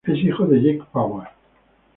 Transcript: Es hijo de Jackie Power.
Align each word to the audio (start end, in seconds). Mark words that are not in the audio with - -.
Es 0.03 0.17
hijo 0.17 0.47
de 0.47 0.63
Jackie 0.63 0.87
Power. 0.91 1.27